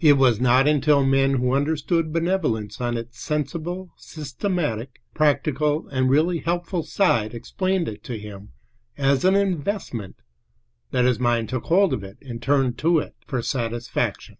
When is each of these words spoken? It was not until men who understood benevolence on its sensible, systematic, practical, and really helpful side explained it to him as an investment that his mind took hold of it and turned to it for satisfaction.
It 0.00 0.14
was 0.14 0.40
not 0.40 0.66
until 0.66 1.06
men 1.06 1.34
who 1.34 1.54
understood 1.54 2.12
benevolence 2.12 2.80
on 2.80 2.96
its 2.96 3.20
sensible, 3.20 3.92
systematic, 3.96 5.00
practical, 5.14 5.86
and 5.90 6.10
really 6.10 6.38
helpful 6.38 6.82
side 6.82 7.34
explained 7.34 7.86
it 7.86 8.02
to 8.02 8.18
him 8.18 8.48
as 8.98 9.24
an 9.24 9.36
investment 9.36 10.22
that 10.90 11.04
his 11.04 11.20
mind 11.20 11.50
took 11.50 11.66
hold 11.66 11.92
of 11.92 12.02
it 12.02 12.18
and 12.20 12.42
turned 12.42 12.78
to 12.78 12.98
it 12.98 13.14
for 13.28 13.40
satisfaction. 13.42 14.38